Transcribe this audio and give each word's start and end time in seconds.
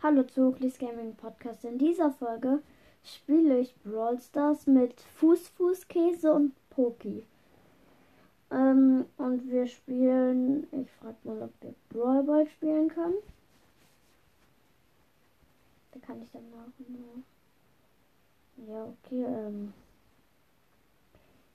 Hallo 0.00 0.22
zu 0.22 0.42
Oakley's 0.42 0.78
Gaming 0.78 1.16
Podcast. 1.16 1.64
In 1.64 1.76
dieser 1.76 2.12
Folge 2.12 2.62
spiele 3.02 3.58
ich 3.58 3.74
Brawl 3.82 4.20
Stars 4.20 4.68
mit 4.68 5.00
Fußfußkäse 5.00 6.32
und 6.32 6.52
Poki. 6.70 7.24
Ähm, 8.52 9.06
und 9.16 9.50
wir 9.50 9.66
spielen, 9.66 10.68
ich 10.70 10.88
frage 10.92 11.16
mal, 11.24 11.42
ob 11.42 11.52
wir 11.60 11.74
Brawl 11.88 12.22
Ball 12.22 12.46
spielen 12.46 12.88
können. 12.88 13.16
Da 15.90 15.98
kann 15.98 16.22
ich 16.22 16.30
dann 16.30 16.48
nach. 16.50 16.68
Ja, 18.68 18.84
okay, 18.84 19.24
ähm. 19.24 19.72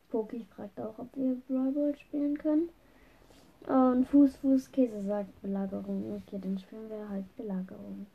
Poki 0.09 0.45
fragt 0.53 0.77
auch, 0.81 0.99
ob 0.99 1.15
wir 1.15 1.37
Brawl 1.47 1.71
Ball 1.71 1.97
spielen 1.97 2.37
können. 2.37 2.67
Und 3.67 4.05
Fuß, 4.09 4.35
Fuß, 4.35 4.69
Käse 4.73 5.01
sagt 5.01 5.41
Belagerung. 5.41 6.21
Okay, 6.27 6.39
dann 6.41 6.59
spielen 6.59 6.89
wir 6.89 7.07
halt 7.07 7.37
Belagerung. 7.37 8.05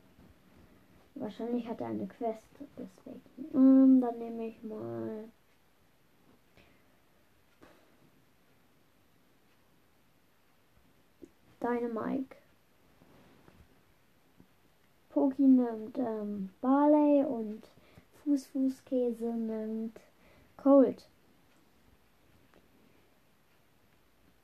Wahrscheinlich 1.18 1.66
hat 1.66 1.80
er 1.80 1.88
eine 1.88 2.06
Quest, 2.06 2.46
deswegen. 2.76 3.44
Und 3.52 4.00
dann 4.00 4.18
nehme 4.18 4.46
ich 4.46 4.62
mal. 4.62 5.24
Dynamike. 11.60 12.36
Poki 15.08 15.42
nimmt 15.42 15.98
ähm, 15.98 16.50
Barley 16.60 17.24
und 17.24 17.68
Fußfußkäse 18.22 19.34
nimmt 19.34 19.98
Cold. 20.56 21.08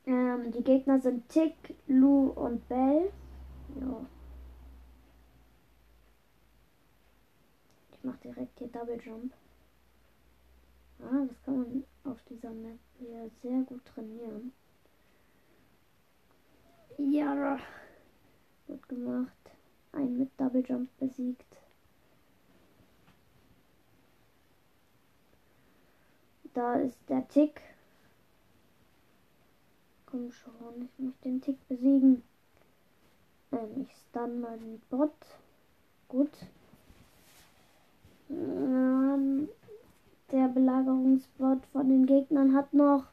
Ähm, 0.06 0.50
die 0.50 0.64
Gegner 0.64 0.98
sind 0.98 1.28
Tick, 1.28 1.54
Lou 1.86 2.30
und 2.30 2.68
Bell. 2.68 3.12
Ja. 3.80 4.06
Mache 8.04 8.18
direkt 8.18 8.58
hier 8.58 8.68
Double 8.68 9.00
Jump. 9.02 9.32
Ah, 11.00 11.26
das 11.26 11.42
kann 11.44 11.56
man 11.56 11.84
auf 12.04 12.22
dieser 12.28 12.50
Map 12.50 12.78
hier 12.98 13.30
sehr 13.42 13.62
gut 13.62 13.84
trainieren. 13.84 14.52
Ja, 16.98 17.58
gut 18.66 18.88
gemacht. 18.88 19.32
Ein 19.92 20.18
mit 20.18 20.30
Double 20.38 20.64
Jump 20.66 20.88
besiegt. 20.98 21.56
Da 26.54 26.76
ist 26.76 26.98
der 27.08 27.26
Tick. 27.28 27.60
Komm 30.06 30.30
schon, 30.30 30.82
ich 30.82 30.98
möchte 30.98 31.22
den 31.24 31.40
Tick 31.40 31.66
besiegen. 31.66 32.22
Ähm, 33.50 33.80
ich 33.82 33.90
stun 33.96 34.40
mal 34.40 34.56
den 34.58 34.80
Bot. 34.88 35.10
Gut. 36.06 36.30
Ähm, 38.30 39.48
der 40.32 40.48
Belagerungsbot 40.48 41.64
von 41.72 41.88
den 41.88 42.06
Gegnern 42.06 42.54
hat 42.54 42.72
noch 42.74 43.04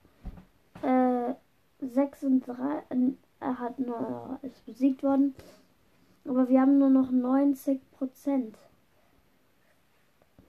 äh, 0.81 1.33
36. 1.79 2.47
Äh, 2.89 3.11
er 3.39 3.59
hat 3.59 3.79
nur, 3.79 4.39
ist 4.43 4.65
besiegt 4.65 5.03
worden. 5.03 5.35
Aber 6.25 6.47
wir 6.47 6.61
haben 6.61 6.77
nur 6.77 6.89
noch 6.89 7.11
90 7.11 7.79
Prozent. 7.91 8.57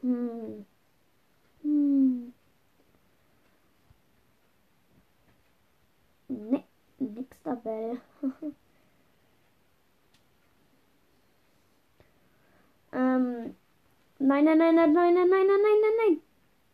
Hm. 0.03 0.67
Hm. 1.63 2.33
Ne, 6.29 6.65
nix 6.99 7.37
dabei. 7.45 7.97
ähm, 12.93 13.55
nein, 14.27 14.45
nein, 14.45 14.59
nein, 14.59 14.75
nein, 14.75 14.93
nein, 14.93 15.15
nein, 15.15 15.29
nein, 15.29 15.47
nein, 15.47 15.47
nein, 15.47 15.93
nein. 16.07 16.21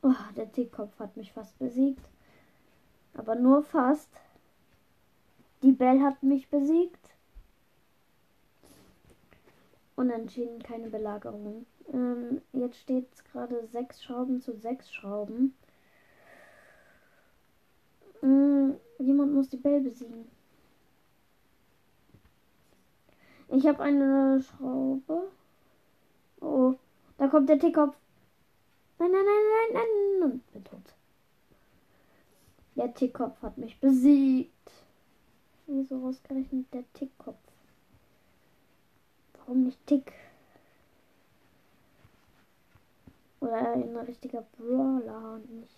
Oh, 0.03 0.35
der 0.37 0.51
Tickkopf 0.53 0.99
hat 0.99 1.17
mich 1.17 1.33
fast 1.33 1.59
besiegt. 1.59 2.05
Aber 3.15 3.35
nur 3.35 3.63
fast. 3.63 4.11
Die 5.63 5.73
Bell 5.73 6.01
hat 6.03 6.23
mich 6.23 6.49
besiegt. 6.49 7.15
Unentschieden, 9.97 10.63
keine 10.63 10.89
Belagerung. 10.89 11.67
Ähm, 11.93 12.43
jetzt 12.53 12.79
steht 12.79 13.13
es 13.13 13.25
gerade 13.25 13.67
sechs 13.67 14.03
Schrauben 14.03 14.41
zu 14.41 14.57
sechs 14.57 14.93
Schrauben. 14.93 15.55
Ähm, 18.23 18.77
Jemand 18.99 19.33
muss 19.33 19.49
die 19.49 19.57
Bell 19.57 19.81
besiegen. 19.81 20.27
Ich 23.49 23.67
habe 23.67 23.83
eine 23.83 24.41
Schraube. 24.43 25.31
Oh, 26.41 26.75
da 27.19 27.29
kommt 27.29 27.49
der 27.49 27.59
Tickkopf. 27.59 27.97
Nein, 28.99 29.11
nein, 29.13 29.25
nein, 29.25 29.73
nein, 29.73 29.89
nein. 30.21 30.33
Und 30.33 30.53
bin 30.53 30.65
tot. 30.65 30.95
Der 32.75 32.95
Tickkopf 32.95 33.43
hat 33.43 33.59
mich 33.59 33.79
besiegt. 33.81 34.53
Wieso 35.67 36.07
ausgerechnet 36.07 36.73
der 36.73 36.85
Tickkopf? 36.95 37.37
Warum 39.35 39.65
nicht 39.65 39.87
Tick? 39.87 40.13
Oder 43.41 43.73
ein 43.73 43.97
richtiger 43.97 44.43
Brawler 44.57 45.35
und 45.35 45.51
nicht 45.61 45.77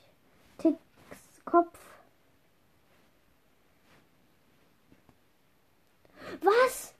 Ticks 0.58 1.44
Kopf. 1.44 1.78
Was? 6.42 6.94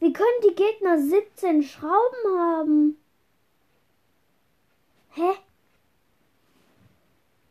Wie 0.00 0.14
können 0.14 0.40
die 0.42 0.54
Gegner 0.54 0.98
17 0.98 1.62
Schrauben 1.62 2.38
haben? 2.38 2.96
Hä? 5.10 5.32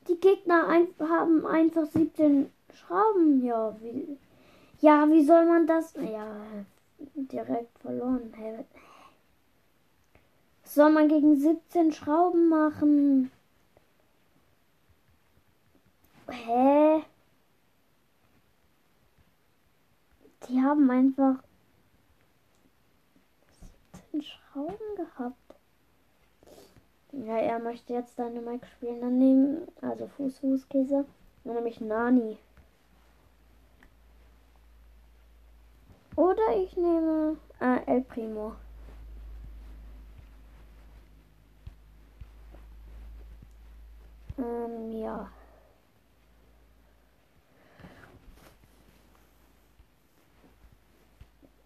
Die 0.08 0.20
Gegner 0.20 0.68
ein 0.68 0.88
haben 1.00 1.46
einfach 1.46 1.86
17 1.86 2.52
Schrauben. 2.74 3.46
Ja, 3.46 3.76
wie, 3.82 4.18
ja, 4.80 5.08
wie 5.10 5.24
soll 5.24 5.46
man 5.46 5.68
das? 5.68 5.94
Ja, 5.94 6.26
direkt 7.16 7.78
verloren. 7.78 8.34
Hä? 8.36 8.66
Was 10.64 10.74
soll 10.74 10.92
man 10.92 11.08
gegen 11.08 11.40
17 11.40 11.92
Schrauben 11.92 12.50
machen? 12.50 13.32
Hä? 16.28 17.04
Die 20.48 20.62
haben 20.64 20.90
einfach 20.90 21.44
17 24.20 24.24
Schrauben 24.24 24.96
gehabt. 24.96 25.36
Ja, 27.12 27.38
er 27.38 27.60
möchte 27.60 27.94
jetzt 27.94 28.20
deine 28.20 28.42
Mike 28.42 28.68
spielen. 28.68 29.02
Dann 29.02 29.18
nehmen, 29.18 29.68
also 29.82 30.08
Fuß, 30.08 30.40
Fußkäse. 30.40 31.06
Dann 31.44 31.56
nehme 31.56 31.70
ich 31.70 31.82
Nani. 31.82 32.38
Oder 36.16 36.56
ich 36.58 36.76
nehme 36.76 37.38
äh, 37.62 37.80
El 37.86 38.02
Primo. 38.02 38.54
Ähm, 44.38 44.92
ja. 44.92 45.30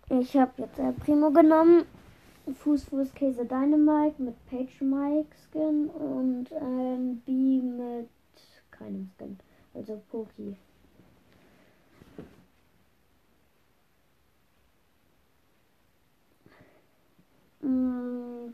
Ich 0.10 0.38
habe 0.38 0.52
jetzt 0.58 0.78
El 0.78 0.94
Primo 0.94 1.32
genommen. 1.32 1.86
Fuß, 2.52 2.86
Fuß, 2.86 3.14
Käse, 3.14 3.46
Dynamite 3.46 4.22
mit 4.22 4.36
Page 4.48 4.82
Mike 4.82 5.34
Skin 5.38 5.90
und 5.90 6.52
ähm, 6.52 7.22
B 7.26 7.62
mit 7.62 8.10
keinem 8.70 9.10
Skin. 9.16 9.38
Also 9.74 10.02
Poki. 10.10 10.58
Mm. 17.62 18.54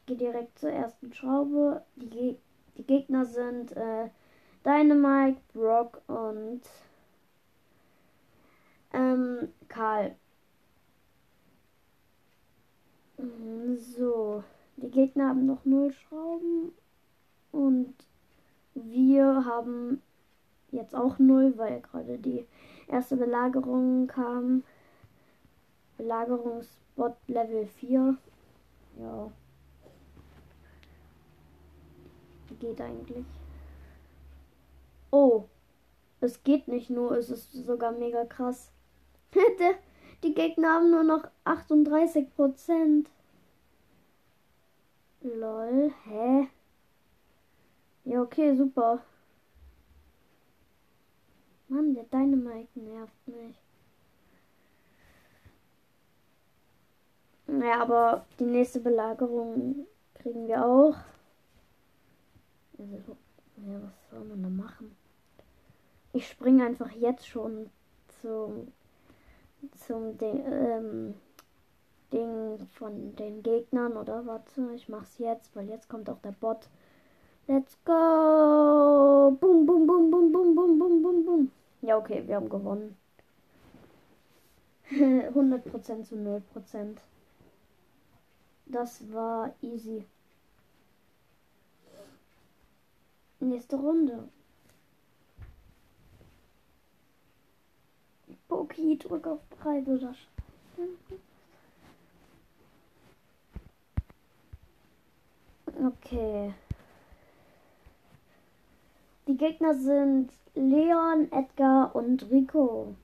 Ich 0.00 0.06
gehe 0.06 0.16
direkt 0.16 0.58
zur 0.58 0.70
ersten 0.70 1.12
Schraube. 1.12 1.84
Die, 1.96 2.10
Ge 2.10 2.36
die 2.76 2.82
Gegner 2.84 3.26
sind 3.26 3.76
äh, 3.76 4.08
Dynamite, 4.64 5.40
Brock 5.52 6.02
und 6.08 6.62
ähm, 8.92 9.52
Karl. 9.68 10.16
So, 13.76 14.44
die 14.88 14.94
Gegner 14.94 15.28
haben 15.28 15.44
noch 15.44 15.66
null 15.66 15.92
Schrauben 15.92 16.72
und 17.52 17.94
wir 18.74 19.44
haben 19.44 20.00
jetzt 20.70 20.94
auch 20.94 21.18
null, 21.18 21.52
weil 21.58 21.82
gerade 21.82 22.16
die 22.16 22.46
erste 22.86 23.16
Belagerung 23.16 24.06
kam. 24.06 24.64
Belagerungsbot 25.98 27.16
Level 27.26 27.66
4. 27.66 28.16
Ja. 28.98 29.30
Geht 32.58 32.80
eigentlich. 32.80 33.26
Oh. 35.10 35.44
Es 36.20 36.42
geht 36.42 36.66
nicht 36.66 36.88
nur, 36.88 37.12
es 37.12 37.28
ist 37.28 37.52
sogar 37.52 37.92
mega 37.92 38.24
krass. 38.24 38.72
Die 40.24 40.34
Gegner 40.34 40.74
haben 40.74 40.90
nur 40.90 41.04
noch 41.04 41.28
38 41.44 42.34
Prozent. 42.34 43.10
Lol, 45.22 45.92
hä? 46.04 46.48
Ja, 48.04 48.22
okay, 48.22 48.56
super. 48.56 49.02
Mann, 51.68 51.94
der 51.94 52.04
Dynamite 52.04 52.78
nervt 52.80 53.26
mich. 53.26 53.56
Ja, 57.48 57.82
aber 57.82 58.26
die 58.38 58.44
nächste 58.44 58.80
Belagerung 58.80 59.86
kriegen 60.14 60.46
wir 60.46 60.64
auch. 60.64 60.96
Also, 62.78 63.16
ja, 63.56 63.82
was 63.82 64.10
soll 64.10 64.24
man 64.24 64.42
da 64.42 64.48
machen? 64.48 64.96
Ich 66.12 66.28
springe 66.28 66.64
einfach 66.64 66.92
jetzt 66.92 67.26
schon 67.26 67.70
zum, 68.20 68.72
zum 69.86 70.16
Ding, 70.16 70.44
ähm, 70.46 71.14
von 72.78 73.16
den 73.16 73.42
Gegnern, 73.42 73.96
oder? 73.96 74.24
Warte, 74.26 74.70
ich 74.74 74.88
mach's 74.88 75.18
jetzt, 75.18 75.54
weil 75.56 75.68
jetzt 75.68 75.88
kommt 75.88 76.08
auch 76.08 76.20
der 76.20 76.32
Bot. 76.32 76.68
Let's 77.48 77.76
go! 77.84 79.36
Boom, 79.40 79.66
boom, 79.66 79.86
boom, 79.86 80.10
boom, 80.10 80.32
boom, 80.32 80.54
boom, 80.54 80.78
boom, 80.78 81.02
boom, 81.02 81.24
boom. 81.24 81.52
Ja, 81.82 81.96
okay, 81.96 82.22
wir 82.26 82.36
haben 82.36 82.48
gewonnen. 82.48 82.96
100% 84.90 86.04
zu 86.04 86.14
0%. 86.14 86.96
Das 88.66 89.12
war 89.12 89.52
easy. 89.60 90.04
Nächste 93.40 93.76
Runde. 93.76 94.28
Poki, 98.48 98.98
drück 98.98 99.26
auf 99.26 99.40
breit 99.50 99.88
oder 99.88 100.14
Okay. 105.88 106.52
Die 109.26 109.36
Gegner 109.38 109.74
sind 109.74 110.30
Leon, 110.54 111.32
Edgar 111.32 111.96
und 111.96 112.30
Rico. 112.30 112.94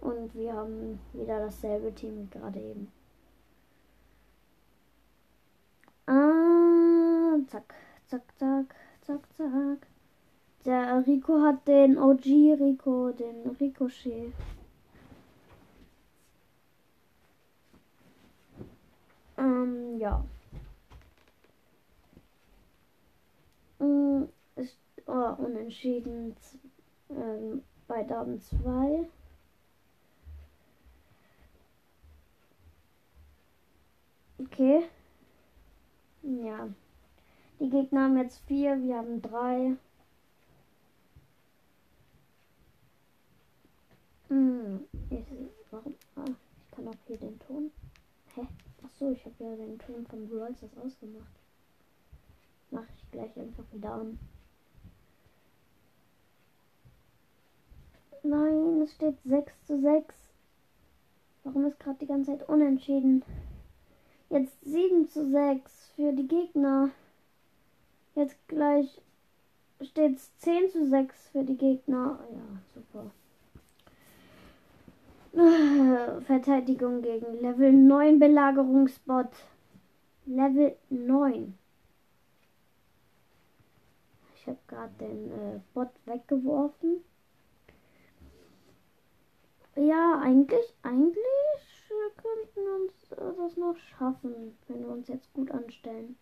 Und 0.00 0.32
wir 0.32 0.52
haben 0.52 1.00
wieder 1.12 1.40
dasselbe 1.40 1.92
Team 1.92 2.18
wie 2.20 2.38
gerade 2.38 2.60
eben. 2.60 2.92
Ah, 6.06 7.36
zack, 7.48 7.74
zack, 8.06 8.22
zack, 8.38 8.74
zack, 9.02 9.20
zack. 9.36 9.86
Der 10.64 11.04
Rico 11.04 11.42
hat 11.42 11.66
den 11.66 11.98
OG 11.98 12.26
Rico, 12.60 13.10
den 13.10 13.56
Ricochet. 13.60 14.32
Ähm, 19.36 19.98
ja. 19.98 20.24
Mm, 23.78 24.24
ist 24.56 24.76
oh, 25.08 25.34
unentschieden 25.38 26.36
ähm, 27.10 27.62
bei 27.86 28.02
Damen 28.04 28.40
2. 28.40 29.08
Okay. 34.38 34.88
Ja. 36.22 36.68
Die 37.58 37.68
Gegner 37.70 38.04
haben 38.04 38.18
jetzt 38.18 38.38
vier, 38.46 38.80
wir 38.80 38.98
haben 38.98 39.20
drei. 39.20 39.76
Hm, 44.28 44.84
ich, 45.10 45.24
warum? 45.70 45.94
Ah, 46.16 46.24
ich 46.26 46.70
kann 46.70 46.86
auch 46.86 46.94
hier 47.06 47.16
den 47.16 47.38
Ton. 47.40 47.72
Hä? 48.34 48.46
Achso, 48.84 49.10
ich 49.10 49.24
habe 49.24 49.34
ja 49.40 49.56
den 49.56 49.78
Ton 49.78 50.06
von 50.06 50.28
Brawls 50.28 50.60
das 50.60 50.76
ausgemacht. 50.76 51.32
Mache 52.70 52.86
ich 52.96 53.10
gleich 53.10 53.36
einfach 53.38 53.64
wieder 53.72 53.94
an. 53.94 54.18
Nein, 58.22 58.82
es 58.82 58.92
steht 58.92 59.16
6 59.24 59.52
zu 59.66 59.80
6. 59.80 60.14
Warum 61.44 61.66
ist 61.66 61.78
gerade 61.78 61.98
die 61.98 62.06
ganze 62.06 62.32
Zeit 62.32 62.48
unentschieden? 62.48 63.24
Jetzt 64.30 64.62
7 64.64 65.08
zu 65.08 65.30
6 65.30 65.92
für 65.96 66.12
die 66.12 66.28
Gegner. 66.28 66.90
Jetzt 68.14 68.36
gleich 68.48 69.00
steht 69.80 70.16
es 70.16 70.36
10 70.38 70.70
zu 70.70 70.86
6 70.88 71.28
für 71.28 71.44
die 71.44 71.56
Gegner. 71.56 72.18
Ja, 72.32 72.40
super. 72.74 73.10
Verteidigung 76.26 77.02
gegen 77.02 77.40
Level 77.40 77.72
9 77.72 78.18
Belagerungsbot. 78.18 79.30
Level 80.26 80.76
9. 80.90 81.56
Ich 84.34 84.46
habe 84.46 84.58
gerade 84.66 84.92
den 85.00 85.30
äh, 85.30 85.60
Bot 85.74 85.90
weggeworfen. 86.06 87.04
Ja, 89.78 90.20
eigentlich, 90.20 90.74
eigentlich 90.82 91.14
könnten 92.16 92.56
wir 92.56 92.74
uns 92.74 93.38
das 93.38 93.56
noch 93.56 93.76
schaffen, 93.76 94.56
wenn 94.66 94.80
wir 94.80 94.88
uns 94.88 95.08
jetzt 95.08 95.32
gut 95.32 95.50
anstellen. 95.50 96.16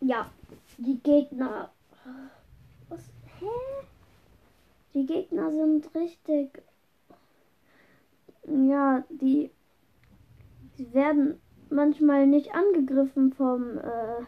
Ja, 0.00 0.30
die 0.78 0.98
Gegner. 1.00 1.70
Was? 2.88 3.10
Hä? 3.38 3.46
Die 4.94 5.06
Gegner 5.06 5.50
sind 5.52 5.94
richtig 5.94 6.62
ja, 8.50 9.04
die, 9.10 9.50
die 10.78 10.92
werden 10.94 11.40
manchmal 11.70 12.26
nicht 12.26 12.54
angegriffen 12.54 13.32
vom 13.32 13.78
äh, 13.78 14.24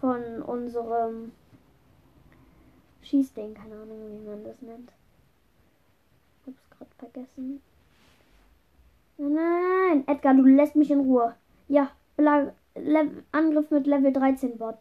von 0.00 0.42
unserem 0.42 1.32
Schießding, 3.02 3.54
keine 3.54 3.74
Ahnung, 3.76 4.10
wie 4.10 4.26
man 4.26 4.44
das 4.44 4.60
nennt. 4.60 4.92
Gerade 6.78 6.90
vergessen. 6.98 7.62
Nein, 9.16 9.34
nein, 9.34 10.08
Edgar, 10.08 10.34
du 10.34 10.42
lässt 10.42 10.76
mich 10.76 10.90
in 10.90 11.00
Ruhe. 11.00 11.34
Ja, 11.68 11.90
Angriff 13.32 13.70
mit 13.70 13.86
Level 13.86 14.12
13 14.12 14.58
Bot. 14.58 14.78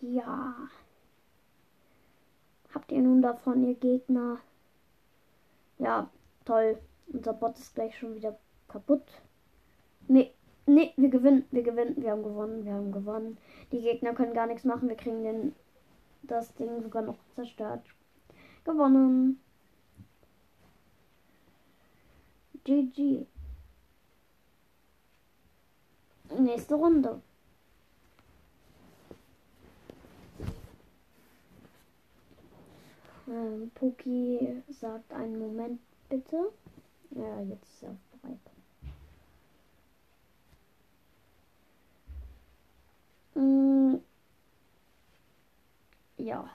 Ja. 0.00 0.54
Habt 2.74 2.92
ihr 2.92 3.00
nun 3.00 3.22
davon, 3.22 3.64
ihr 3.64 3.74
Gegner? 3.74 4.38
Ja, 5.78 6.08
Toll. 6.50 6.78
Unser 7.12 7.32
Bot 7.32 7.58
ist 7.58 7.74
gleich 7.74 7.96
schon 7.96 8.14
wieder 8.14 8.36
kaputt. 8.68 9.04
Nee, 10.08 10.32
nee, 10.66 10.92
wir 10.96 11.08
gewinnen, 11.08 11.44
wir 11.50 11.62
gewinnen, 11.62 11.94
wir 11.96 12.10
haben 12.10 12.22
gewonnen, 12.22 12.64
wir 12.64 12.72
haben 12.72 12.92
gewonnen. 12.92 13.38
Die 13.72 13.80
Gegner 13.80 14.14
können 14.14 14.34
gar 14.34 14.46
nichts 14.46 14.64
machen, 14.64 14.88
wir 14.88 14.96
kriegen 14.96 15.22
den, 15.22 15.54
das 16.22 16.54
Ding 16.54 16.82
sogar 16.82 17.02
noch 17.02 17.18
zerstört. 17.34 17.82
Gewonnen. 18.64 19.40
GG. 22.64 23.26
Nächste 26.38 26.74
Runde. 26.74 27.20
Ähm, 33.28 33.70
Puki 33.74 34.62
sagt 34.68 35.12
einen 35.12 35.38
Moment 35.38 35.80
bitte. 36.08 36.52
Ja, 37.10 37.40
jetzt 37.42 37.64
ist 37.68 37.82
er 37.84 37.96
bereit. 38.22 38.38
Mm, 43.34 43.96
ja. 46.18 46.48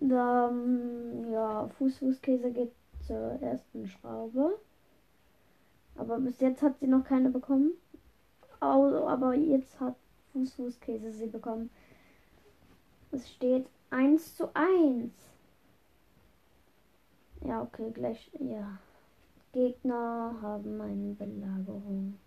Dann, 0.00 1.30
ja, 1.30 1.68
Fußfußkäse 1.78 2.52
geht 2.52 2.72
zur 3.06 3.40
ersten 3.40 3.86
Schraube. 3.86 4.58
Aber 5.96 6.20
bis 6.20 6.40
jetzt 6.40 6.62
hat 6.62 6.78
sie 6.78 6.86
noch 6.86 7.04
keine 7.04 7.30
bekommen. 7.30 7.72
Aber 8.60 9.34
jetzt 9.34 9.80
hat 9.80 9.96
Fußfußkäse 10.32 11.12
sie 11.12 11.26
bekommen. 11.26 11.70
Es 13.10 13.28
steht 13.28 13.66
1 13.90 14.36
zu 14.36 14.54
1. 14.54 15.12
Ja, 17.44 17.62
okay, 17.62 17.90
gleich. 17.90 18.30
Ja. 18.38 18.78
Gegner 19.52 20.36
haben 20.42 20.80
eine 20.80 21.14
Belagerung. 21.14 22.18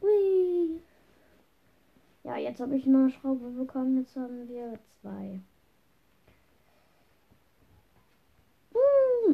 Hui. 0.00 0.80
Ja, 2.24 2.36
jetzt 2.36 2.60
habe 2.60 2.76
ich 2.76 2.86
eine 2.86 3.10
Schraube 3.10 3.50
bekommen. 3.50 3.98
Jetzt 3.98 4.16
haben 4.16 4.48
wir 4.48 4.78
zwei. 5.00 5.40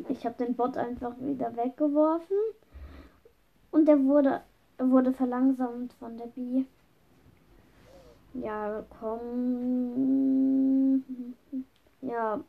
Ich 0.08 0.26
habe 0.26 0.44
den 0.44 0.54
Bot 0.54 0.76
einfach 0.76 1.14
wieder 1.18 1.56
weggeworfen. 1.56 2.36
Und 3.70 3.86
der 3.86 4.02
wurde, 4.04 4.42
wurde 4.78 5.12
verlangsamt 5.12 5.92
von 5.94 6.16
der 6.16 6.26
Bi. 6.26 6.66
Ja, 8.34 8.84
komm. 9.00 11.04
Ja, 12.00 12.40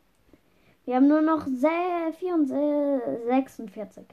Wir 0.86 0.96
haben 0.96 1.08
nur 1.08 1.20
noch 1.20 1.46
46. 1.46 4.06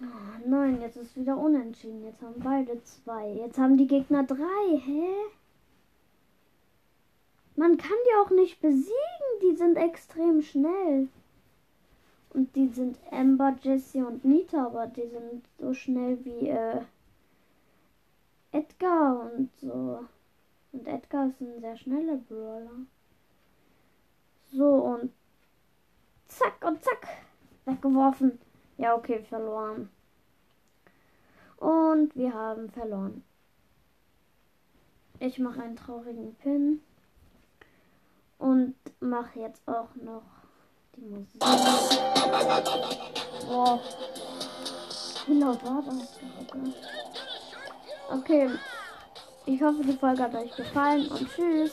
Oh, 0.00 0.04
nein, 0.46 0.80
jetzt 0.80 0.96
ist 0.96 1.16
wieder 1.16 1.36
unentschieden. 1.36 2.04
Jetzt 2.04 2.22
haben 2.22 2.38
beide 2.38 2.80
zwei. 2.84 3.32
Jetzt 3.32 3.58
haben 3.58 3.76
die 3.76 3.88
Gegner 3.88 4.22
drei. 4.22 4.78
Hä? 4.78 5.08
Man 7.58 7.76
kann 7.76 7.96
die 8.06 8.14
auch 8.22 8.30
nicht 8.30 8.60
besiegen. 8.60 8.92
Die 9.42 9.56
sind 9.56 9.76
extrem 9.76 10.42
schnell. 10.42 11.08
Und 12.30 12.54
die 12.54 12.68
sind 12.68 12.96
Amber, 13.10 13.56
Jessie 13.60 14.00
und 14.00 14.24
Nita, 14.24 14.66
aber 14.66 14.86
die 14.86 15.08
sind 15.08 15.44
so 15.58 15.74
schnell 15.74 16.24
wie 16.24 16.50
äh, 16.50 16.82
Edgar 18.52 19.32
und 19.32 19.50
so. 19.56 20.06
Und 20.70 20.86
Edgar 20.86 21.26
ist 21.26 21.40
ein 21.40 21.60
sehr 21.60 21.76
schneller 21.76 22.18
Brawler. 22.28 22.86
So 24.52 24.68
und 24.74 25.12
zack 26.28 26.64
und 26.64 26.80
zack. 26.84 27.08
Weggeworfen. 27.64 28.38
Ja, 28.76 28.94
okay, 28.94 29.24
verloren. 29.24 29.90
Und 31.56 32.14
wir 32.14 32.32
haben 32.32 32.70
verloren. 32.70 33.24
Ich 35.18 35.40
mache 35.40 35.60
einen 35.60 35.74
traurigen 35.74 36.36
Pin. 36.36 36.82
Und 38.38 38.74
mache 39.00 39.40
jetzt 39.40 39.66
auch 39.66 39.94
noch 39.96 40.22
die 40.96 41.02
Musik. 41.02 41.40
Boah. 43.48 43.80
Wie 45.26 45.38
laut 45.38 45.64
war 45.64 45.82
das? 45.82 46.18
Okay. 48.10 48.50
Ich 49.46 49.62
hoffe, 49.62 49.82
die 49.82 49.96
Folge 49.96 50.22
hat 50.22 50.34
euch 50.34 50.54
gefallen 50.54 51.08
und 51.08 51.28
tschüss. 51.34 51.72